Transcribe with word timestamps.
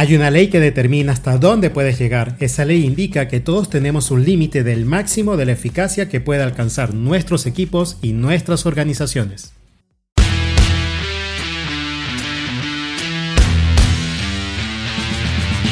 Hay 0.00 0.14
una 0.14 0.30
ley 0.30 0.46
que 0.46 0.60
determina 0.60 1.10
hasta 1.10 1.38
dónde 1.38 1.70
puedes 1.70 1.98
llegar. 1.98 2.36
Esa 2.38 2.64
ley 2.64 2.84
indica 2.84 3.26
que 3.26 3.40
todos 3.40 3.68
tenemos 3.68 4.12
un 4.12 4.24
límite 4.24 4.62
del 4.62 4.84
máximo 4.84 5.36
de 5.36 5.44
la 5.44 5.50
eficacia 5.50 6.08
que 6.08 6.20
puede 6.20 6.40
alcanzar 6.44 6.94
nuestros 6.94 7.46
equipos 7.46 7.98
y 8.00 8.12
nuestras 8.12 8.64
organizaciones. 8.64 9.54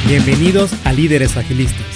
Bienvenidos 0.09 0.73
a 0.85 0.93
Líderes 0.93 1.37
Agilistas. 1.37 1.87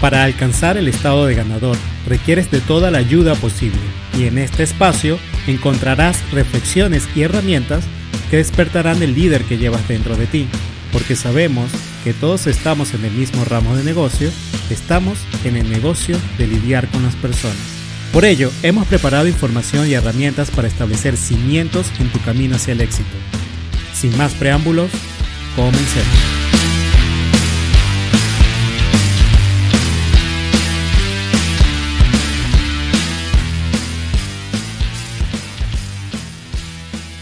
Para 0.00 0.24
alcanzar 0.24 0.76
el 0.76 0.88
estado 0.88 1.24
de 1.26 1.36
ganador 1.36 1.76
requieres 2.04 2.50
de 2.50 2.58
toda 2.62 2.90
la 2.90 2.98
ayuda 2.98 3.36
posible 3.36 3.78
y 4.18 4.24
en 4.24 4.38
este 4.38 4.64
espacio 4.64 5.20
encontrarás 5.46 6.18
reflexiones 6.32 7.08
y 7.14 7.22
herramientas 7.22 7.84
que 8.28 8.38
despertarán 8.38 9.04
el 9.04 9.14
líder 9.14 9.42
que 9.44 9.56
llevas 9.56 9.86
dentro 9.86 10.16
de 10.16 10.26
ti 10.26 10.48
porque 10.94 11.16
sabemos 11.16 11.72
que 12.04 12.14
todos 12.14 12.46
estamos 12.46 12.94
en 12.94 13.04
el 13.04 13.10
mismo 13.10 13.44
ramo 13.44 13.74
de 13.76 13.82
negocio, 13.82 14.30
estamos 14.70 15.18
en 15.44 15.56
el 15.56 15.68
negocio 15.68 16.16
de 16.38 16.46
lidiar 16.46 16.88
con 16.88 17.02
las 17.02 17.16
personas. 17.16 17.56
Por 18.12 18.24
ello, 18.24 18.52
hemos 18.62 18.86
preparado 18.86 19.26
información 19.26 19.88
y 19.88 19.94
herramientas 19.94 20.52
para 20.52 20.68
establecer 20.68 21.16
cimientos 21.16 21.88
en 21.98 22.10
tu 22.10 22.20
camino 22.20 22.54
hacia 22.54 22.72
el 22.72 22.80
éxito. 22.80 23.16
Sin 23.92 24.16
más 24.16 24.34
preámbulos, 24.34 24.90
comencemos. 25.56 26.43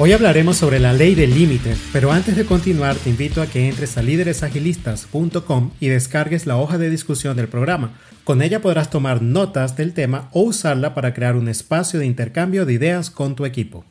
Hoy 0.05 0.11
hablaremos 0.11 0.57
sobre 0.57 0.81
la 0.81 0.93
ley 0.93 1.15
del 1.15 1.33
límite, 1.33 1.77
pero 1.93 2.11
antes 2.11 2.35
de 2.35 2.45
continuar 2.45 2.97
te 2.97 3.09
invito 3.09 3.41
a 3.41 3.47
que 3.47 3.69
entres 3.69 3.97
a 3.97 4.03
líderesagilistas.com 4.03 5.71
y 5.79 5.87
descargues 5.87 6.45
la 6.45 6.57
hoja 6.57 6.77
de 6.77 6.91
discusión 6.91 7.37
del 7.37 7.47
programa. 7.47 8.01
Con 8.25 8.43
ella 8.43 8.61
podrás 8.61 8.91
tomar 8.91 9.23
notas 9.23 9.77
del 9.77 9.95
tema 9.95 10.29
o 10.33 10.43
usarla 10.43 10.93
para 10.97 11.15
crear 11.15 11.37
un 11.37 11.47
espacio 11.47 12.01
de 12.01 12.07
intercambio 12.07 12.67
de 12.67 12.73
ideas 12.73 13.11
con 13.11 13.37
tu 13.37 13.47
equipo. 13.47 13.85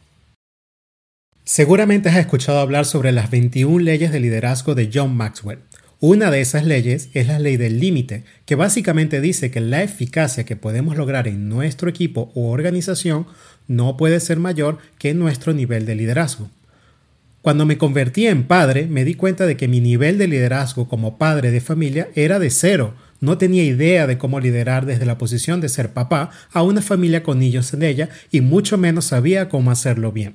Seguramente 1.46 2.10
has 2.10 2.18
escuchado 2.18 2.60
hablar 2.60 2.84
sobre 2.84 3.14
las 3.14 3.32
21 3.32 3.80
leyes 3.82 4.12
de 4.12 4.20
liderazgo 4.20 4.76
de 4.76 4.90
John 4.94 5.16
Maxwell. 5.16 5.60
Una 6.04 6.32
de 6.32 6.42
esas 6.42 6.66
leyes 6.66 7.10
es 7.14 7.28
la 7.28 7.38
ley 7.38 7.58
del 7.58 7.80
límite, 7.80 8.24
que 8.48 8.56
básicamente 8.56 9.22
dice 9.22 9.52
que 9.52 9.62
la 9.62 9.84
eficacia 9.84 10.46
que 10.46 10.56
podemos 10.56 10.98
lograr 10.98 11.28
en 11.28 11.48
nuestro 11.48 11.92
equipo 11.92 12.32
o 12.34 12.50
organización 12.50 13.28
no 13.68 13.98
puede 13.98 14.20
ser 14.20 14.40
mayor 14.40 14.80
que 14.98 15.14
nuestro 15.14 15.54
nivel 15.54 15.86
de 15.86 15.94
liderazgo. 15.94 16.50
Cuando 17.44 17.68
me 17.68 17.78
convertí 17.78 18.26
en 18.26 18.46
padre, 18.46 18.88
me 18.88 19.06
di 19.06 19.14
cuenta 19.14 19.46
de 19.46 19.58
que 19.58 19.68
mi 19.68 19.80
nivel 19.80 20.18
de 20.18 20.28
liderazgo 20.28 20.90
como 20.90 21.20
padre 21.20 21.52
de 21.52 21.62
familia 21.62 22.10
era 22.16 22.40
de 22.40 22.50
cero. 22.50 22.96
No 23.20 23.38
tenía 23.38 23.64
idea 23.64 24.08
de 24.08 24.18
cómo 24.18 24.40
liderar 24.40 24.88
desde 24.88 25.06
la 25.06 25.20
posición 25.20 25.62
de 25.62 25.70
ser 25.70 25.94
papá 25.94 26.32
a 26.52 26.64
una 26.64 26.82
familia 26.82 27.22
con 27.22 27.38
niños 27.38 27.76
en 27.76 27.84
ella 27.84 28.10
y 28.32 28.42
mucho 28.42 28.76
menos 28.80 29.06
sabía 29.06 29.50
cómo 29.50 29.70
hacerlo 29.70 30.12
bien. 30.12 30.34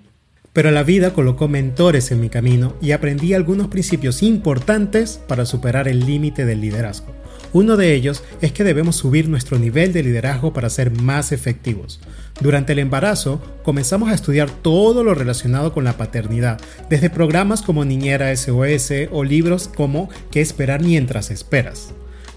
Pero 0.57 0.71
la 0.71 0.85
vida 0.85 1.13
colocó 1.13 1.49
mentores 1.49 2.11
en 2.13 2.23
mi 2.23 2.31
camino 2.31 2.77
y 2.81 2.93
aprendí 2.93 3.35
algunos 3.35 3.69
principios 3.69 4.23
importantes 4.23 5.21
para 5.29 5.45
superar 5.45 5.87
el 5.87 6.07
límite 6.07 6.47
del 6.47 6.63
liderazgo. 6.63 7.15
Uno 7.53 7.77
de 7.77 7.93
ellos 7.93 8.23
es 8.41 8.53
que 8.53 8.65
debemos 8.65 8.97
subir 8.97 9.29
nuestro 9.29 9.59
nivel 9.59 9.93
de 9.93 10.03
liderazgo 10.03 10.55
para 10.55 10.71
ser 10.71 10.91
más 10.93 11.31
efectivos. 11.31 12.01
Durante 12.41 12.73
el 12.73 12.79
embarazo 12.79 13.39
comenzamos 13.65 14.09
a 14.09 14.15
estudiar 14.15 14.49
todo 14.49 15.05
lo 15.05 15.15
relacionado 15.15 15.75
con 15.75 15.85
la 15.85 15.99
paternidad, 15.99 16.59
desde 16.89 17.11
programas 17.11 17.61
como 17.61 17.85
Niñera 17.85 18.35
SOS 18.35 18.93
o 19.13 19.25
libros 19.25 19.69
como 19.69 20.09
¿Qué 20.31 20.41
esperar 20.41 20.83
mientras 20.83 21.31
esperas? 21.31 21.93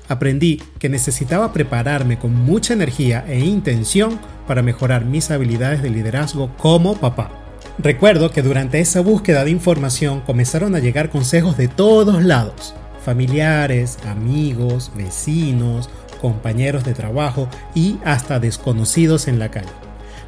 Aprendí 0.10 0.62
que 0.78 0.90
necesitaba 0.90 1.54
prepararme 1.54 2.20
con 2.20 2.36
mucha 2.36 2.74
energía 2.74 3.24
e 3.30 3.40
intención 3.40 4.20
para 4.46 4.62
mejorar 4.62 5.06
mis 5.06 5.32
habilidades 5.32 5.82
de 5.82 5.90
liderazgo 5.90 6.54
como 6.58 7.00
papá. 7.00 7.39
Recuerdo 7.82 8.30
que 8.30 8.42
durante 8.42 8.82
esa 8.82 9.00
búsqueda 9.00 9.46
de 9.46 9.52
información 9.52 10.20
comenzaron 10.20 10.76
a 10.76 10.80
llegar 10.80 11.10
consejos 11.10 11.56
de 11.56 11.70
todos 11.70 12.22
lados, 12.22 12.74
familiares, 13.06 13.98
amigos, 14.06 14.92
vecinos, 14.98 15.90
compañeros 16.20 16.84
de 16.84 16.94
trabajo 16.94 17.48
y 17.74 17.98
hasta 18.04 18.42
desconocidos 18.42 19.30
en 19.30 19.40
la 19.40 19.50
calle. 19.50 19.70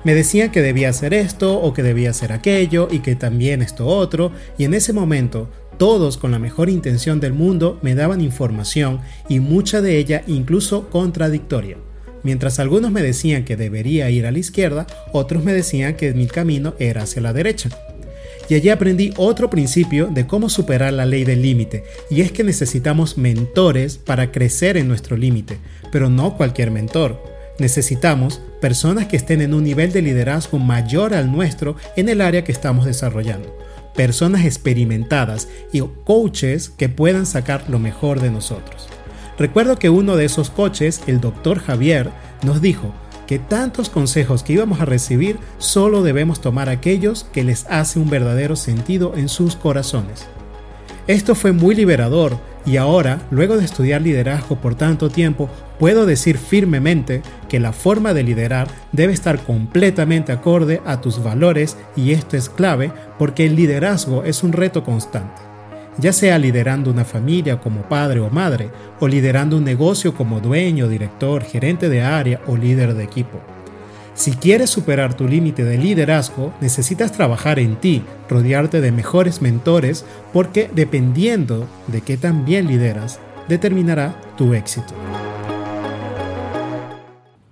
Me 0.05 0.15
decían 0.15 0.49
que 0.49 0.61
debía 0.61 0.89
hacer 0.89 1.13
esto 1.13 1.59
o 1.59 1.73
que 1.73 1.83
debía 1.83 2.11
hacer 2.11 2.31
aquello 2.31 2.87
y 2.89 2.99
que 2.99 3.17
también 3.17 3.61
esto 3.61 3.85
otro 3.85 4.31
y 4.57 4.63
en 4.63 4.73
ese 4.73 4.93
momento 4.93 5.49
todos 5.77 6.15
con 6.15 6.31
la 6.31 6.39
mejor 6.39 6.69
intención 6.69 7.19
del 7.19 7.33
mundo 7.33 7.79
me 7.81 7.95
daban 7.95 8.21
información 8.21 9.01
y 9.27 9.41
mucha 9.41 9.81
de 9.81 9.97
ella 9.97 10.23
incluso 10.25 10.89
contradictoria. 10.89 11.75
Mientras 12.23 12.59
algunos 12.59 12.91
me 12.91 13.01
decían 13.01 13.45
que 13.45 13.57
debería 13.57 14.09
ir 14.09 14.25
a 14.25 14.31
la 14.31 14.39
izquierda, 14.39 14.87
otros 15.11 15.43
me 15.43 15.53
decían 15.53 15.95
que 15.95 16.13
mi 16.13 16.27
camino 16.27 16.75
era 16.79 17.03
hacia 17.03 17.21
la 17.21 17.33
derecha. 17.33 17.69
Y 18.49 18.55
allí 18.55 18.69
aprendí 18.69 19.13
otro 19.17 19.49
principio 19.49 20.07
de 20.07 20.27
cómo 20.27 20.49
superar 20.49 20.93
la 20.93 21.05
ley 21.05 21.23
del 21.23 21.41
límite, 21.41 21.83
y 22.09 22.21
es 22.21 22.31
que 22.31 22.43
necesitamos 22.43 23.17
mentores 23.17 23.97
para 23.97 24.31
crecer 24.31 24.77
en 24.77 24.87
nuestro 24.87 25.15
límite, 25.15 25.57
pero 25.91 26.09
no 26.09 26.35
cualquier 26.35 26.69
mentor. 26.69 27.23
Necesitamos 27.59 28.41
personas 28.59 29.07
que 29.07 29.17
estén 29.17 29.41
en 29.41 29.53
un 29.53 29.63
nivel 29.63 29.91
de 29.91 30.01
liderazgo 30.01 30.59
mayor 30.59 31.13
al 31.13 31.31
nuestro 31.31 31.75
en 31.95 32.09
el 32.09 32.21
área 32.21 32.43
que 32.43 32.51
estamos 32.51 32.85
desarrollando, 32.85 33.57
personas 33.95 34.45
experimentadas 34.45 35.47
y 35.71 35.81
coaches 36.03 36.69
que 36.69 36.89
puedan 36.89 37.25
sacar 37.25 37.69
lo 37.69 37.79
mejor 37.79 38.19
de 38.19 38.31
nosotros. 38.31 38.89
Recuerdo 39.37 39.77
que 39.77 39.89
uno 39.89 40.15
de 40.15 40.25
esos 40.25 40.49
coches, 40.49 41.01
el 41.07 41.21
doctor 41.21 41.59
Javier, 41.59 42.11
nos 42.43 42.61
dijo 42.61 42.93
que 43.27 43.39
tantos 43.39 43.89
consejos 43.89 44.43
que 44.43 44.53
íbamos 44.53 44.81
a 44.81 44.85
recibir 44.85 45.39
solo 45.57 46.03
debemos 46.03 46.41
tomar 46.41 46.67
aquellos 46.69 47.25
que 47.31 47.43
les 47.43 47.65
hace 47.69 47.97
un 47.97 48.09
verdadero 48.09 48.55
sentido 48.55 49.13
en 49.15 49.29
sus 49.29 49.55
corazones. 49.55 50.27
Esto 51.07 51.33
fue 51.33 51.53
muy 51.53 51.73
liberador 51.73 52.37
y 52.65 52.77
ahora, 52.77 53.21
luego 53.31 53.57
de 53.57 53.65
estudiar 53.65 54.01
liderazgo 54.01 54.57
por 54.57 54.75
tanto 54.75 55.09
tiempo, 55.09 55.49
puedo 55.79 56.05
decir 56.05 56.37
firmemente 56.37 57.23
que 57.49 57.59
la 57.59 57.73
forma 57.73 58.13
de 58.13 58.23
liderar 58.23 58.67
debe 58.91 59.13
estar 59.13 59.39
completamente 59.39 60.31
acorde 60.31 60.81
a 60.85 61.01
tus 61.01 61.23
valores 61.23 61.77
y 61.95 62.11
esto 62.11 62.37
es 62.37 62.49
clave 62.49 62.91
porque 63.17 63.45
el 63.45 63.55
liderazgo 63.55 64.23
es 64.25 64.43
un 64.43 64.51
reto 64.51 64.83
constante 64.83 65.50
ya 65.97 66.13
sea 66.13 66.37
liderando 66.37 66.89
una 66.91 67.05
familia 67.05 67.59
como 67.59 67.83
padre 67.83 68.19
o 68.19 68.29
madre, 68.29 68.69
o 68.99 69.07
liderando 69.07 69.57
un 69.57 69.63
negocio 69.63 70.13
como 70.13 70.39
dueño, 70.39 70.87
director, 70.87 71.43
gerente 71.43 71.89
de 71.89 72.01
área 72.01 72.41
o 72.47 72.55
líder 72.55 72.93
de 72.93 73.03
equipo. 73.03 73.41
Si 74.13 74.31
quieres 74.31 74.69
superar 74.69 75.15
tu 75.15 75.27
límite 75.27 75.63
de 75.63 75.77
liderazgo, 75.77 76.53
necesitas 76.61 77.11
trabajar 77.11 77.59
en 77.59 77.77
ti, 77.77 78.03
rodearte 78.29 78.81
de 78.81 78.91
mejores 78.91 79.41
mentores, 79.41 80.05
porque 80.33 80.69
dependiendo 80.73 81.67
de 81.87 82.01
qué 82.01 82.17
tan 82.17 82.45
bien 82.45 82.67
lideras, 82.67 83.19
determinará 83.47 84.19
tu 84.37 84.53
éxito. 84.53 84.93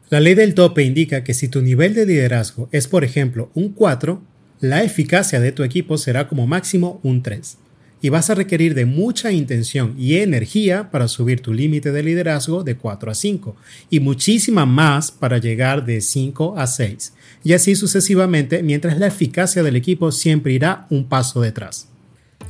La 0.10 0.20
ley 0.20 0.34
del 0.34 0.54
tope 0.54 0.84
indica 0.84 1.24
que 1.24 1.34
si 1.34 1.48
tu 1.48 1.62
nivel 1.62 1.94
de 1.94 2.06
liderazgo 2.06 2.68
es 2.72 2.88
por 2.88 3.04
ejemplo 3.04 3.52
un 3.54 3.70
4, 3.70 4.22
la 4.60 4.84
eficacia 4.84 5.40
de 5.40 5.52
tu 5.52 5.64
equipo 5.64 5.98
será 5.98 6.28
como 6.28 6.48
máximo 6.48 7.00
un 7.04 7.22
3 7.22 7.58
y 8.02 8.10
vas 8.10 8.30
a 8.30 8.36
requerir 8.36 8.76
de 8.76 8.86
mucha 8.86 9.32
intención 9.32 9.96
y 9.98 10.18
energía 10.18 10.90
para 10.92 11.08
subir 11.08 11.42
tu 11.42 11.54
límite 11.54 11.92
de 11.92 12.04
liderazgo 12.04 12.64
de 12.64 12.76
4 12.76 13.12
a 13.12 13.16
5 13.16 13.56
y 13.90 14.00
muchísima 14.00 14.66
más 14.66 15.12
para 15.12 15.38
llegar 15.38 15.86
de 15.86 16.02
5 16.02 16.58
a 16.58 16.68
6 16.68 17.14
y 17.44 17.54
así 17.54 17.76
sucesivamente 17.76 18.64
mientras 18.64 18.98
la 18.98 19.08
eficacia 19.08 19.64
del 19.64 19.76
equipo 19.76 20.12
siempre 20.12 20.54
irá 20.54 20.88
un 20.90 21.06
paso 21.08 21.42
detrás. 21.42 21.88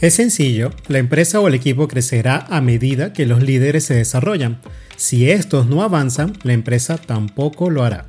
Es 0.02 0.14
sencillo, 0.14 0.72
la 0.88 1.00
empresa 1.00 1.42
o 1.42 1.48
el 1.48 1.56
equipo 1.56 1.88
crecerá 1.88 2.46
a 2.50 2.62
medida 2.62 3.12
que 3.12 3.26
los 3.26 3.44
líderes 3.44 3.84
se 3.84 3.96
desarrollan. 3.96 4.62
Si 4.96 5.30
estos 5.30 5.68
no 5.68 5.84
avanzan, 5.84 6.34
la 6.44 6.54
empresa 6.54 6.98
tampoco 6.98 7.70
lo 7.70 7.84
hará. 7.84 8.06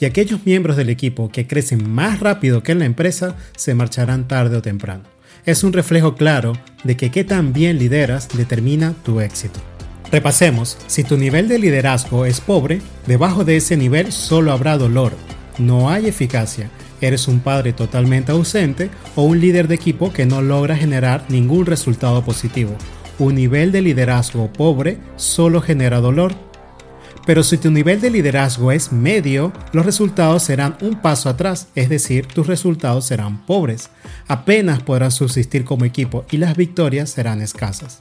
Y 0.00 0.04
aquellos 0.04 0.44
miembros 0.44 0.76
del 0.76 0.90
equipo 0.90 1.30
que 1.30 1.46
crecen 1.46 1.88
más 1.88 2.18
rápido 2.18 2.62
que 2.62 2.74
la 2.74 2.86
empresa 2.86 3.36
se 3.56 3.74
marcharán 3.74 4.26
tarde 4.26 4.56
o 4.56 4.62
temprano 4.62 5.17
es 5.48 5.64
un 5.64 5.72
reflejo 5.72 6.14
claro 6.14 6.52
de 6.84 6.98
que 6.98 7.10
qué 7.10 7.24
tan 7.24 7.54
bien 7.54 7.78
lideras 7.78 8.28
determina 8.36 8.92
tu 9.02 9.22
éxito. 9.22 9.60
Repasemos, 10.12 10.76
si 10.86 11.04
tu 11.04 11.16
nivel 11.16 11.48
de 11.48 11.58
liderazgo 11.58 12.26
es 12.26 12.42
pobre, 12.42 12.82
debajo 13.06 13.46
de 13.46 13.56
ese 13.56 13.78
nivel 13.78 14.12
solo 14.12 14.52
habrá 14.52 14.76
dolor, 14.76 15.14
no 15.56 15.88
hay 15.88 16.06
eficacia, 16.06 16.68
eres 17.00 17.28
un 17.28 17.40
padre 17.40 17.72
totalmente 17.72 18.30
ausente 18.30 18.90
o 19.16 19.22
un 19.22 19.40
líder 19.40 19.68
de 19.68 19.76
equipo 19.76 20.12
que 20.12 20.26
no 20.26 20.42
logra 20.42 20.76
generar 20.76 21.24
ningún 21.30 21.64
resultado 21.64 22.22
positivo. 22.22 22.76
Un 23.18 23.36
nivel 23.36 23.72
de 23.72 23.80
liderazgo 23.80 24.52
pobre 24.52 24.98
solo 25.16 25.62
genera 25.62 26.00
dolor 26.00 26.34
pero 27.28 27.42
si 27.42 27.58
tu 27.58 27.70
nivel 27.70 28.00
de 28.00 28.08
liderazgo 28.08 28.72
es 28.72 28.90
medio, 28.90 29.52
los 29.72 29.84
resultados 29.84 30.44
serán 30.44 30.78
un 30.80 31.02
paso 31.02 31.28
atrás, 31.28 31.68
es 31.74 31.90
decir, 31.90 32.24
tus 32.24 32.46
resultados 32.46 33.04
serán 33.04 33.44
pobres. 33.44 33.90
Apenas 34.28 34.82
podrás 34.82 35.12
subsistir 35.12 35.62
como 35.66 35.84
equipo 35.84 36.24
y 36.30 36.38
las 36.38 36.56
victorias 36.56 37.10
serán 37.10 37.42
escasas. 37.42 38.00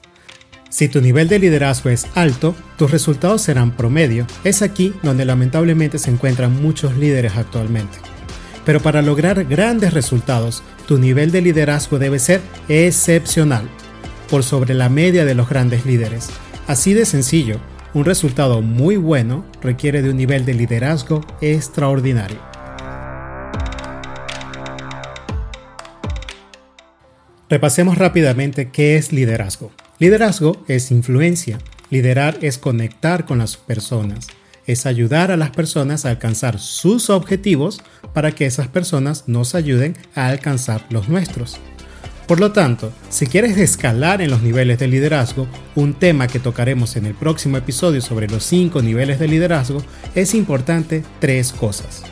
Si 0.69 0.88
tu 0.88 1.01
nivel 1.01 1.27
de 1.27 1.39
liderazgo 1.39 1.89
es 1.89 2.07
alto, 2.15 2.56
tus 2.77 2.89
resultados 2.89 3.41
serán 3.41 3.75
promedio. 3.75 4.25
Es 4.45 4.62
aquí 4.62 4.94
donde 5.03 5.25
lamentablemente 5.25 6.00
se 6.00 6.09
encuentran 6.09 6.62
muchos 6.62 6.95
líderes 6.95 7.35
actualmente. 7.35 7.97
Pero 8.63 8.80
para 8.80 9.01
lograr 9.01 9.44
grandes 9.44 9.94
resultados, 9.94 10.63
tu 10.88 11.00
nivel 11.00 11.31
de 11.31 11.41
liderazgo 11.41 12.00
debe 12.00 12.19
ser 12.19 12.39
excepcional, 12.69 13.68
por 14.30 14.45
sobre 14.45 14.73
la 14.73 14.88
media 14.88 15.25
de 15.25 15.35
los 15.35 15.50
grandes 15.50 15.85
líderes. 15.85 16.30
Así 16.65 16.94
de 16.94 17.06
sencillo, 17.06 17.59
un 17.94 18.06
resultado 18.06 18.62
muy 18.62 18.98
bueno 18.98 19.45
requiere 19.62 20.01
de 20.01 20.10
un 20.10 20.18
nivel 20.18 20.45
de 20.45 20.54
liderazgo 20.54 21.22
extraordinario. 21.42 22.38
Repasemos 27.50 27.98
rápidamente 27.98 28.72
qué 28.72 28.98
es 28.98 29.13
liderazgo. 29.13 29.72
Liderazgo 30.00 30.63
es 30.68 30.92
influencia. 30.92 31.60
Liderar 31.89 32.38
es 32.42 32.57
conectar 32.57 33.25
con 33.25 33.38
las 33.38 33.56
personas. 33.56 34.28
Es 34.66 34.86
ayudar 34.86 35.31
a 35.31 35.38
las 35.38 35.51
personas 35.51 36.06
a 36.06 36.10
alcanzar 36.10 36.60
sus 36.60 37.10
objetivos 37.10 37.81
para 38.13 38.33
que 38.33 38.45
esas 38.45 38.68
personas 38.68 39.24
nos 39.28 39.56
ayuden 39.56 39.95
a 40.13 40.28
alcanzar 40.28 40.86
los 40.90 41.07
nuestros. 41.07 41.57
Por 42.27 42.41
lo 42.41 42.51
tanto, 42.51 42.91
si 43.09 43.25
quieres 43.25 43.57
escalar 43.57 44.21
en 44.21 44.29
los 44.29 44.44
niveles 44.44 44.79
de 44.79 44.89
liderazgo, 44.89 45.47
un 45.75 45.94
tema 45.94 46.27
que 46.27 46.39
tocaremos 46.39 46.97
en 46.97 47.06
el 47.06 47.13
próximo 47.13 47.56
episodio 47.56 48.01
sobre 48.01 48.27
los 48.27 48.44
5 48.44 48.81
niveles 48.81 49.18
de 49.18 49.29
liderazgo, 49.29 49.81
es 50.13 50.35
importante 50.35 51.06
tres 51.21 51.53
cosas. 51.53 52.03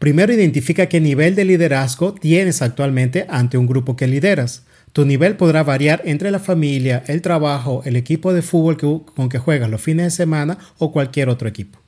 Primero 0.00 0.32
identifica 0.32 0.86
qué 0.86 1.00
nivel 1.00 1.36
de 1.36 1.44
liderazgo 1.44 2.14
tienes 2.14 2.62
actualmente 2.62 3.26
ante 3.28 3.58
un 3.58 3.68
grupo 3.68 3.94
que 3.94 4.08
lideras. 4.08 4.64
Tu 4.92 5.04
nivel 5.04 5.36
podrá 5.36 5.62
variar 5.62 6.02
entre 6.04 6.32
la 6.32 6.40
familia, 6.40 7.04
el 7.06 7.22
trabajo, 7.22 7.82
el 7.84 7.94
equipo 7.94 8.32
de 8.32 8.42
fútbol 8.42 8.76
con 9.04 9.28
que 9.28 9.38
juegas 9.38 9.70
los 9.70 9.80
fines 9.80 10.06
de 10.06 10.10
semana 10.10 10.58
o 10.78 10.90
cualquier 10.90 11.28
otro 11.28 11.48
equipo. 11.48 11.78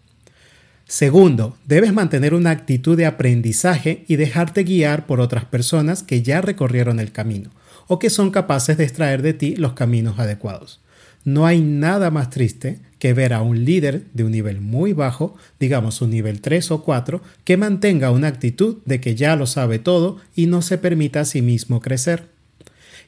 Segundo, 0.90 1.56
debes 1.68 1.92
mantener 1.92 2.34
una 2.34 2.50
actitud 2.50 2.96
de 2.96 3.06
aprendizaje 3.06 4.04
y 4.08 4.16
dejarte 4.16 4.64
guiar 4.64 5.06
por 5.06 5.20
otras 5.20 5.44
personas 5.44 6.02
que 6.02 6.22
ya 6.22 6.40
recorrieron 6.40 6.98
el 6.98 7.12
camino 7.12 7.50
o 7.86 8.00
que 8.00 8.10
son 8.10 8.32
capaces 8.32 8.76
de 8.76 8.82
extraer 8.82 9.22
de 9.22 9.32
ti 9.32 9.54
los 9.54 9.74
caminos 9.74 10.18
adecuados. 10.18 10.80
No 11.24 11.46
hay 11.46 11.60
nada 11.60 12.10
más 12.10 12.30
triste 12.30 12.80
que 12.98 13.12
ver 13.12 13.34
a 13.34 13.40
un 13.40 13.64
líder 13.64 14.02
de 14.14 14.24
un 14.24 14.32
nivel 14.32 14.60
muy 14.60 14.92
bajo, 14.92 15.36
digamos 15.60 16.02
un 16.02 16.10
nivel 16.10 16.40
3 16.40 16.72
o 16.72 16.82
4, 16.82 17.22
que 17.44 17.56
mantenga 17.56 18.10
una 18.10 18.26
actitud 18.26 18.78
de 18.84 19.00
que 19.00 19.14
ya 19.14 19.36
lo 19.36 19.46
sabe 19.46 19.78
todo 19.78 20.16
y 20.34 20.46
no 20.46 20.60
se 20.60 20.76
permita 20.76 21.20
a 21.20 21.24
sí 21.24 21.40
mismo 21.40 21.80
crecer. 21.80 22.26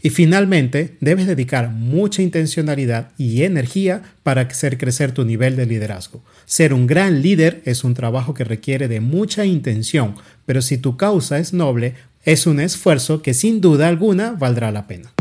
Y 0.05 0.11
finalmente, 0.11 0.97
debes 1.01 1.29
dedicar 1.29 1.71
mucha 1.71 2.23
intencionalidad 2.23 3.13
y 3.17 3.45
energía 3.45 4.03
para 4.25 4.43
hacer 4.43 4.77
crecer 4.77 5.13
tu 5.13 5.25
nivel 5.25 5.55
de 5.55 5.65
liderazgo. 5.65 6.25
Ser 6.45 6.75
un 6.75 6.89
gran 6.89 7.23
líder 7.23 7.63
es 7.65 7.85
un 7.85 7.95
trabajo 7.95 8.35
que 8.35 8.43
requiere 8.43 8.89
de 8.89 9.01
mucha 9.01 9.45
intención, 9.45 10.17
pero 10.45 10.61
si 10.61 10.77
tu 10.77 10.97
causa 10.97 11.39
es 11.39 11.53
noble, 11.53 11.95
es 12.25 12.49
un 12.49 12.59
esfuerzo 12.59 13.23
que 13.23 13.33
sin 13.33 13.61
duda 13.61 13.87
alguna 13.87 14.33
valdrá 14.33 14.73
la 14.73 14.89
pena. 14.89 15.13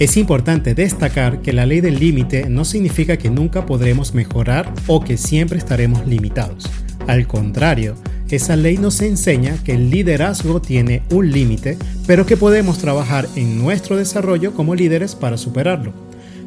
Es 0.00 0.16
importante 0.16 0.74
destacar 0.74 1.42
que 1.42 1.52
la 1.52 1.66
ley 1.66 1.80
del 1.80 1.98
límite 1.98 2.48
no 2.48 2.64
significa 2.64 3.16
que 3.16 3.30
nunca 3.30 3.66
podremos 3.66 4.14
mejorar 4.14 4.72
o 4.86 5.04
que 5.04 5.16
siempre 5.16 5.58
estaremos 5.58 6.06
limitados. 6.06 6.68
Al 7.06 7.26
contrario, 7.26 7.96
esa 8.36 8.56
ley 8.56 8.76
nos 8.76 9.00
enseña 9.00 9.56
que 9.64 9.72
el 9.72 9.90
liderazgo 9.90 10.60
tiene 10.60 11.02
un 11.10 11.30
límite, 11.30 11.76
pero 12.06 12.26
que 12.26 12.36
podemos 12.36 12.78
trabajar 12.78 13.28
en 13.36 13.58
nuestro 13.58 13.96
desarrollo 13.96 14.54
como 14.54 14.74
líderes 14.74 15.14
para 15.14 15.36
superarlo. 15.36 15.92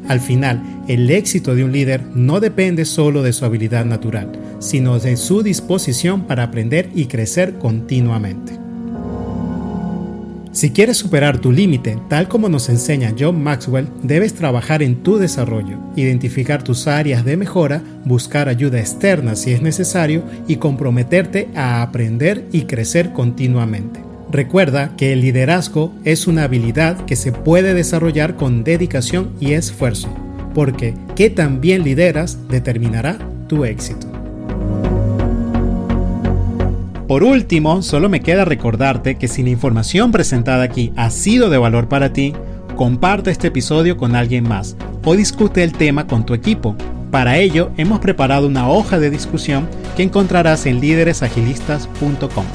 Al 0.08 0.20
final, 0.20 0.84
el 0.88 1.10
éxito 1.10 1.54
de 1.54 1.64
un 1.64 1.72
líder 1.72 2.02
no 2.14 2.40
depende 2.40 2.84
solo 2.84 3.22
de 3.22 3.32
su 3.32 3.44
habilidad 3.44 3.84
natural, 3.84 4.32
sino 4.58 4.98
de 4.98 5.16
su 5.16 5.42
disposición 5.42 6.26
para 6.26 6.44
aprender 6.44 6.90
y 6.94 7.06
crecer 7.06 7.54
continuamente. 7.58 8.61
Si 10.52 10.70
quieres 10.70 10.98
superar 10.98 11.38
tu 11.38 11.50
límite, 11.50 11.96
tal 12.10 12.28
como 12.28 12.50
nos 12.50 12.68
enseña 12.68 13.14
John 13.18 13.42
Maxwell, 13.42 13.88
debes 14.02 14.34
trabajar 14.34 14.82
en 14.82 15.02
tu 15.02 15.16
desarrollo, 15.16 15.78
identificar 15.96 16.62
tus 16.62 16.86
áreas 16.86 17.24
de 17.24 17.38
mejora, 17.38 17.82
buscar 18.04 18.50
ayuda 18.50 18.78
externa 18.78 19.34
si 19.34 19.52
es 19.52 19.62
necesario 19.62 20.22
y 20.46 20.56
comprometerte 20.56 21.48
a 21.54 21.80
aprender 21.80 22.44
y 22.52 22.62
crecer 22.62 23.14
continuamente. 23.14 24.00
Recuerda 24.30 24.94
que 24.94 25.14
el 25.14 25.22
liderazgo 25.22 25.94
es 26.04 26.26
una 26.26 26.44
habilidad 26.44 27.02
que 27.06 27.16
se 27.16 27.32
puede 27.32 27.72
desarrollar 27.72 28.36
con 28.36 28.62
dedicación 28.62 29.30
y 29.40 29.52
esfuerzo, 29.52 30.14
porque 30.54 30.94
qué 31.16 31.30
tan 31.30 31.62
bien 31.62 31.82
lideras 31.82 32.36
determinará 32.50 33.18
tu 33.48 33.64
éxito. 33.64 34.11
Por 37.12 37.24
último, 37.24 37.82
solo 37.82 38.08
me 38.08 38.22
queda 38.22 38.46
recordarte 38.46 39.16
que 39.16 39.28
si 39.28 39.42
la 39.42 39.50
información 39.50 40.12
presentada 40.12 40.62
aquí 40.62 40.94
ha 40.96 41.10
sido 41.10 41.50
de 41.50 41.58
valor 41.58 41.86
para 41.86 42.14
ti, 42.14 42.32
comparte 42.74 43.30
este 43.30 43.48
episodio 43.48 43.98
con 43.98 44.16
alguien 44.16 44.48
más 44.48 44.76
o 45.04 45.14
discute 45.14 45.62
el 45.62 45.72
tema 45.72 46.06
con 46.06 46.24
tu 46.24 46.32
equipo. 46.32 46.74
Para 47.10 47.36
ello, 47.36 47.70
hemos 47.76 48.00
preparado 48.00 48.46
una 48.46 48.66
hoja 48.70 48.98
de 48.98 49.10
discusión 49.10 49.68
que 49.94 50.04
encontrarás 50.04 50.64
en 50.64 50.80
líderesagilistas.com. 50.80 52.46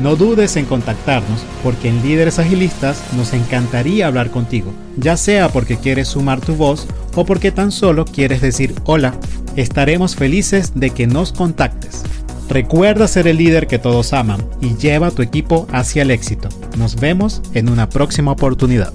No 0.00 0.14
dudes 0.14 0.56
en 0.56 0.66
contactarnos 0.66 1.40
porque 1.64 1.88
en 1.88 2.00
Líderes 2.00 2.38
Agilistas 2.38 3.02
nos 3.16 3.32
encantaría 3.32 4.06
hablar 4.06 4.30
contigo, 4.30 4.72
ya 4.96 5.16
sea 5.16 5.48
porque 5.48 5.76
quieres 5.76 6.06
sumar 6.06 6.40
tu 6.40 6.54
voz 6.54 6.86
o 7.16 7.26
porque 7.26 7.50
tan 7.50 7.72
solo 7.72 8.04
quieres 8.04 8.42
decir 8.42 8.76
hola. 8.84 9.14
Estaremos 9.56 10.14
felices 10.14 10.70
de 10.76 10.90
que 10.90 11.08
nos 11.08 11.32
contactes. 11.32 12.04
Recuerda 12.48 13.06
ser 13.08 13.28
el 13.28 13.36
líder 13.36 13.66
que 13.66 13.78
todos 13.78 14.12
aman 14.14 14.42
y 14.60 14.74
lleva 14.76 15.08
a 15.08 15.10
tu 15.10 15.22
equipo 15.22 15.66
hacia 15.70 16.02
el 16.02 16.10
éxito. 16.10 16.48
Nos 16.78 16.96
vemos 16.96 17.42
en 17.52 17.68
una 17.68 17.88
próxima 17.90 18.32
oportunidad. 18.32 18.92